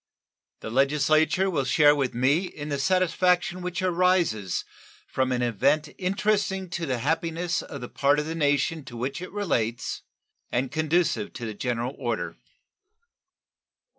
The 0.61 0.71
Legislature 0.71 1.47
will 1.47 1.63
share 1.63 1.95
with 1.95 2.15
me 2.15 2.45
in 2.45 2.69
the 2.69 2.79
satisfaction 2.79 3.61
which 3.61 3.83
arises 3.83 4.65
from 5.05 5.31
an 5.31 5.43
event 5.43 5.89
interesting 5.99 6.71
to 6.71 6.87
the 6.87 6.97
happiness 6.97 7.61
of 7.61 7.81
the 7.81 7.87
part 7.87 8.17
of 8.17 8.25
the 8.25 8.33
nation 8.33 8.83
to 8.85 8.97
which 8.97 9.21
it 9.21 9.31
relates 9.31 10.01
and 10.51 10.71
conducive 10.71 11.33
to 11.33 11.45
the 11.45 11.53
general 11.53 11.93
order. 11.99 12.35